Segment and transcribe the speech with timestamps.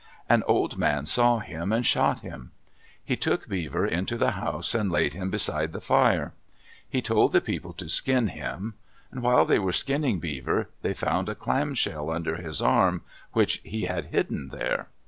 [0.27, 2.49] An old man saw him and shot him.
[3.05, 6.33] He took Beaver into the house and laid him beside the fire.
[6.89, 8.73] He told the people to skin him.
[9.11, 13.03] While they were skinning Beaver, they found a clam shell under his arm,
[13.33, 14.87] which he had hidden there.